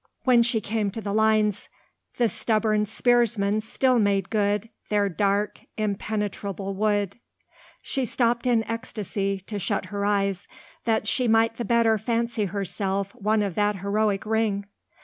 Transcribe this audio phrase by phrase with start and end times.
[0.23, 1.69] When she came to the lines
[2.17, 7.17] The stubborn spearsmen still made good Their dark impenetrable wood,
[7.83, 10.47] she stopped in ecstasy to shut her eyes
[10.85, 14.65] that she might the better fancy herself one of that heroic ring.